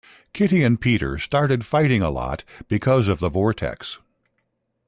[0.33, 3.99] Kitty and Peter started fighting a lot because of the Vortex.